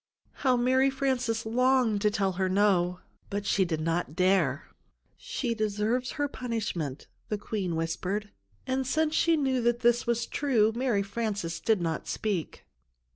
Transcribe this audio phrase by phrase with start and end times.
[0.41, 4.67] How Mary Frances longed to tell her no, but she did not dare!
[5.15, 8.31] "She deserves her punishment," the Queen whispered,
[8.65, 12.65] and since she knew that that was true, Mary Frances did not speak.